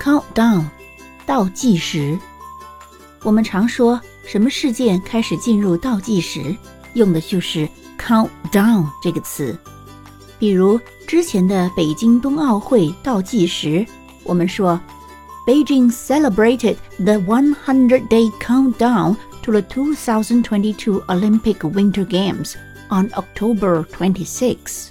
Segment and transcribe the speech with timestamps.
[0.00, 0.64] countdown，
[1.26, 2.18] 倒计时。
[3.22, 6.56] 我们常说什么事件开始进入倒计时，
[6.94, 9.56] 用的就是 countdown 这个词。
[10.38, 13.84] 比如之前的北京冬奥会倒计时，
[14.24, 14.80] 我们说
[15.46, 22.54] Beijing celebrated the 100-day countdown to the 2022 Olympic Winter Games
[22.88, 24.88] on October 26.